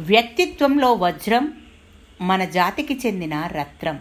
[0.00, 1.52] వ్యక్తిత్వంలో వజ్రం
[2.20, 4.00] మన జాతికి చెందిన రత్నం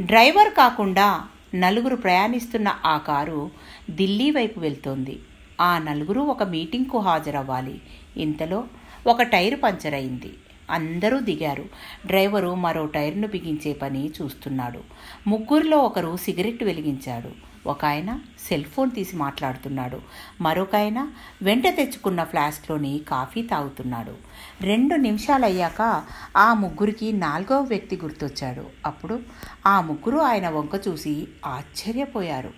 [0.00, 3.50] డ్రైవర్ కాకుండా నలుగురు ప్రయాణిస్తున్న ఆ కారు
[3.90, 5.18] ఢిల్లీ వైపు వెళ్తోంది.
[5.60, 7.80] ఆ నలుగురు ఒక మీటింగ్కు హాజరవ్వాలి.
[8.16, 8.64] ఇంతలో
[9.06, 10.32] ఒక టైర్ పంచర్ అయింది
[10.70, 11.64] అందరూ దిగారు.
[12.06, 14.80] డ్రైవరు మరో టైర్ను బిగించే పని చూస్తున్నాడు.
[15.26, 17.53] ముగ్గురిలో ఒకరు సిగరెట్ వెలిగించాడు.
[17.66, 20.00] ఒక ఆయన సెల్ ఫోన్ తీసి మాట్లాడుతున్నాడు.
[20.40, 21.08] మరొక ఆయన
[21.42, 24.14] వెంట తెచ్చుకున్న ఫ్లాస్క్లోని కాఫీ తాగుతున్నాడు.
[24.60, 26.04] రెండు నిమిషాలు అయ్యాక
[26.36, 28.66] ఆ ముగ్గురికి నాలుగవ వ్యక్తి గుర్తొచ్చాడు.
[28.86, 29.20] అప్పుడు
[29.66, 32.52] ఆ ముగ్గురు ఆయన వంక చూసి ఆశ్చర్యపోయారు.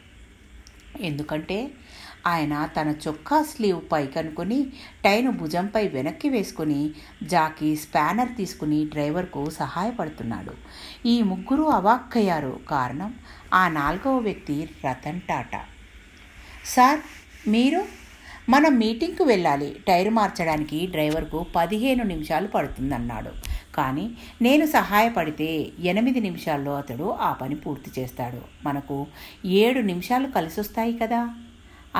[1.00, 1.70] ఎందుకంటే
[2.26, 4.66] ఆయన తన చొక్కా స్లీవ్ పైకనుకొని
[5.04, 6.90] టైను భుజంపై వెనక్కి వేసుకుని
[7.22, 10.52] జాకీ స్పానర్ తీసుకుని డ్రైవర్కు సహాయపడుతున్నాడు.
[11.06, 12.60] ఈ ముగ్గురు అవాక్కయ్యారు.
[12.70, 13.14] కారణం
[13.54, 15.60] ఆ నాలుగవ వ్యక్తి రతన్ టాటా.
[16.64, 17.00] సార్
[17.48, 17.84] మీరు?
[18.48, 19.76] మనం మీటింగ్కు వెళ్ళాలి.
[19.88, 23.30] టైర్ మార్చడానికి డ్రైవర్కు పదిహేను నిమిషాలు పడుతుందన్నాడు.
[23.74, 24.10] కానీ
[24.42, 28.66] నేను సహాయపడితే ఎనిమిది నిమిషాల్లో అతడు ఆ పని పూర్తి చేస్తాడు.
[28.66, 29.06] మనకు
[29.44, 31.34] ఏడు నిమిషాలు కలిసొస్తాయి కదా?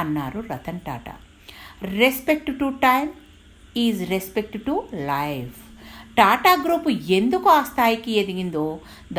[0.02, 1.14] అన్నారు Ratan Tata.
[2.02, 3.06] Respect to time
[3.84, 4.74] is respect to
[5.12, 5.56] life
[6.18, 6.86] Tata group
[7.18, 8.66] ఎందుకు ఆ స్థాయికి ఎదిగిందో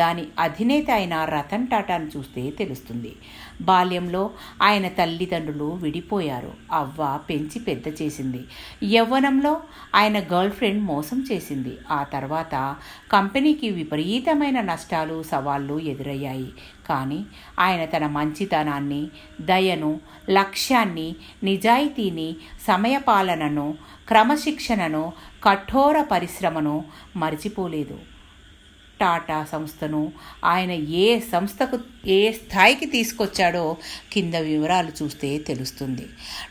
[0.00, 3.12] దాని అధినేత అయిన రతన్ టాటాను చూస్తే తెలుస్తుంది.
[3.60, 4.30] బాల్యంలో
[4.62, 6.54] ఆయన తల్లిదండ్రులు విడిపోయారు.
[6.72, 8.44] అవ్వ పెంచి పెద్ద చేసింది.
[8.94, 9.60] యవ్వనంలో
[9.94, 11.78] ఆయన గర్ల్ ఫ్రెండ్ మోసం చేసింది.
[11.90, 12.76] ఆ తర్వాత
[13.12, 16.52] కంపెనీకి విపరీతమైన నష్టాలు సవాళ్ళు ఎదురయ్యాయి.
[16.88, 17.26] కానీ
[17.58, 19.08] ఆయన తన మంచితనాన్ని
[19.40, 22.36] దయను లక్ష్యాన్ని నిజాయితీని
[22.66, 23.74] సమయపాలనను
[24.08, 25.12] క్రమశిక్షణను
[25.44, 26.84] కఠోర పరిశ్రమను
[27.16, 27.98] మర్చిపోలేదు.
[29.00, 30.12] టాటా సంస్థను
[30.44, 30.70] ఆయన
[31.04, 33.76] ఏ సంస్థకు ఏ స్థాయికి తీసుకొచ్చాడో
[34.12, 36.06] కింద వివరాలు చూస్తే తెలుస్తుంది.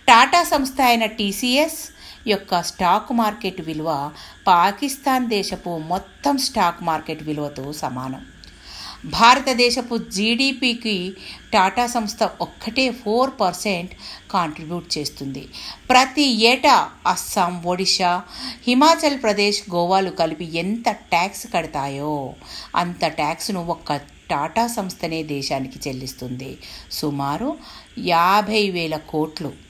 [0.07, 1.79] టాటా సంస్థ అయిన టీసీఎస్
[2.27, 4.11] యొక్క స్టాక్ మార్కెట్ విలువ
[4.47, 8.23] పాకిస్తాన్ దేశపు మొత్తం స్టాక్ మార్కెట్ విలువతో సమానం.
[9.05, 11.13] భారతదేశపు జీడిపికి
[11.53, 13.91] టాటా సంస్థ ఒక్కటే ఫోర్ పర్సెంట్
[14.31, 15.47] కాంట్రిబ్యూట్ చేస్తుంది.
[15.89, 18.21] ప్రతి ఏటా అస్సాం ఒడిషా
[18.67, 22.33] హిమాచల్ ప్రదేశ్ గోవాలు కలిపి ఎంత ట్యాక్స్ కడతాయో
[22.75, 23.95] అంత ట్యాక్స్ను ఒక్క
[24.29, 26.57] టాటా సంస్థనే దేశానికి చెల్లిస్తుంది.
[26.91, 27.57] సుమారు
[27.99, 29.66] యాభై వేల కోట్లు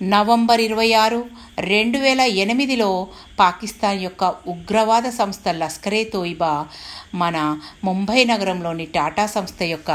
[0.00, 1.20] నవంబర్ ఇరవై ఆరు
[1.58, 6.66] రెండు వేల ఎనిమిదిలో పాకిస్తాన్ యొక్క ఉగ్రవాద సంస్థ లస్కరే తోయిబా
[7.14, 9.90] మన ముంబై నగరంలోని టాటా సంస్థ యొక్క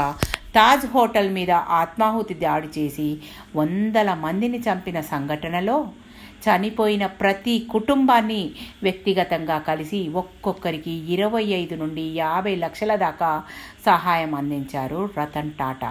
[0.54, 3.08] తాజ్ హోటల్ మీద ఆత్మాహుతి దాడి చేసి
[3.56, 5.78] వందల మందిని చంపిన సంఘటనలో
[6.46, 8.42] చనిపోయిన ప్రతి కుటుంబాన్ని
[8.82, 13.42] వ్యక్తిగతంగా కలిసి ఒక్కొక్కరికి ఇరవై ఐదు నుండి యాభై లక్షల దాకా
[13.86, 15.90] సహాయం అందించారు రతన్ టాటా.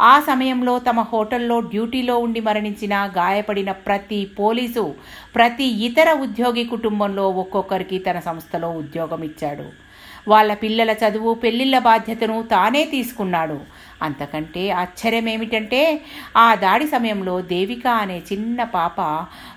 [0.00, 4.94] ఆ సమయంలో తమ హోటల్లో డ్యూటీలో ఉండి మరణించిన గాయపడిన ప్రతి పోలీసు
[5.34, 9.66] ప్రతి ఇతర ఉద్యోగి కుటుంబంలో ఒక్కొక్కరికి తన సంస్థలో ఉద్యోగం ఇచ్చాడు.
[10.28, 13.60] వాళ్ళ పిల్లల చదువు పెళ్ళిళ్ళ బాధ్యతను తానే తీసుకున్నాడు.
[14.02, 16.00] అంతకంటే ఆశ్చర్యం ఏమిటంటే
[16.36, 19.00] ఆ దాడి సమయంలో దేవిక అనే చిన్న పాప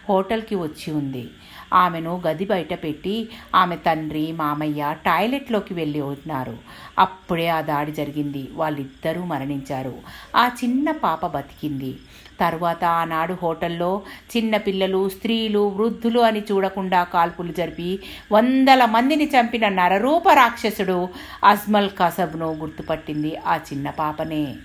[0.10, 1.32] హోటల్కి వచ్చి ఉంది.
[1.76, 6.58] ఆమెను గది బయట పెట్టి ఆమె తండ్రి మామయ్య టాయిలెట్లోకి వెళ్ళి ఉన్నారు.
[7.00, 8.50] అప్పుడే ఆ దాడి జరిగింది.
[8.54, 9.94] వాళ్ళిద్దరూ మరణించారు.
[10.36, 11.96] ఆ చిన్న పాప బతికింది.
[12.40, 14.02] తరువాత ఆనాడు హోటల్లో
[14.38, 18.00] చిన్నపిల్లలు స్త్రీలు వృద్ధులు అని చూడకుండా కాల్పులు జరిపి
[18.32, 21.10] వందల మందిని చంపిన నరరూప రాక్షసుడు
[21.44, 24.56] అజ్మల్ కసబ్ను గుర్తుపట్టింది ఆ చిన్న పాపనే.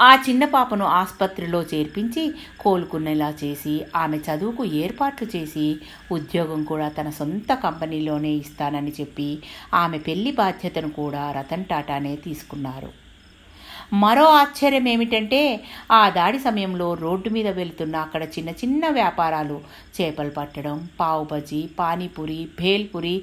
[0.00, 2.22] ఆ చిన్న పాపను ఆసుపత్రిలో చేర్పించి
[2.58, 5.66] కోలుకునేలా చేసి ఆమె చదువుకు ఏర్పాట్లు చేసి
[6.12, 9.28] ఉద్యోగం కూడా తన సొంత కంపెనీలోనే ఇస్తానని చెప్పి
[9.74, 12.90] ఆమె పెళ్ళి బాధ్యతను కూడా రతన్ టాటానే తీసుకున్నారు.
[13.92, 15.60] మరో ఆశ్చర్యం ఏమిటంటే
[15.92, 19.60] ఆ దాడి సమయంలో రోడ్డు మీద వెళుతున్న అక్కడ చిన్న చిన్న వ్యాపారాలు.
[20.00, 23.22] చేపలు పట్టడం పావు బజీ పానీపూరి భేల్పూరి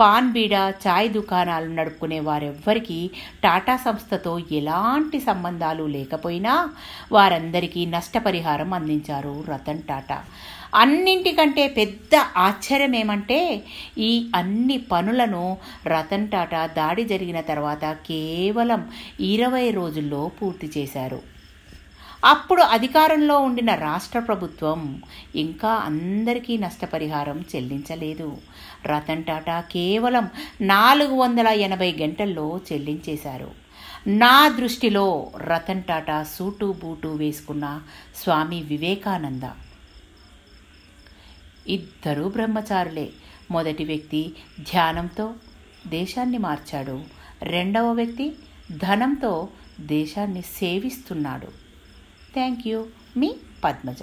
[0.00, 3.10] పాన్ బీడా చాయ్ దుకాణాలు నడుపుకునే వారెవ్వరికీ
[3.44, 6.68] టాటా సంస్థతో ఎలాంటి సంబంధాలు లేకపోయినా
[7.12, 10.24] వారందరికీ నష్టపరిహారం అందించారు రతన్ టాటా.
[10.74, 13.64] అన్నింటికంటే పెద్ద ఆశ్చర్యం ఏమంటే
[13.98, 18.90] ఈ అన్ని పనులను రతన్ టాటా దాడి జరిగిన తర్వాత కేవలం
[19.20, 21.38] ఇరవై రోజుల్లో పూర్తి చేశారు.
[22.24, 25.02] అప్పుడు అధికారంలో ఉండిన రాష్ట్ర ప్రభుత్వం
[25.36, 28.36] ఇంకా అందరికీ నష్టపరిహారం చెల్లించలేదు.
[28.86, 30.28] రతన్ టాటా కేవలం
[30.60, 33.50] నాలుగు వందల ఎనభై గంటల్లో చెల్లించేశారు.
[34.06, 37.80] నా దృష్టిలో రతన్ టాటా సూటు బూటు వేసుకున్న
[38.22, 39.42] స్వామి వివేకానంద.
[41.68, 43.10] ఇద్దరూ బ్రహ్మచారులే.
[43.50, 45.34] మొదటి వ్యక్తి ధ్యానంతో
[45.86, 47.02] దేశాన్ని మార్చాడు.
[47.42, 48.36] రెండవ వ్యక్తి
[48.70, 49.48] ధనంతో
[49.80, 51.46] దేశాన్ని సేవిస్తున్నాడు.
[52.34, 52.86] థ్యాంక్ యూ
[53.16, 53.34] మీ
[53.64, 53.96] పద్మజ.